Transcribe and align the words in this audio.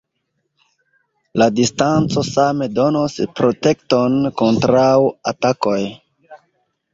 La 1.41 1.47
distanco 1.59 2.23
same 2.29 2.69
donos 2.77 3.15
protekton 3.41 4.17
kontraŭ 4.43 4.89
atakoj. 5.35 5.79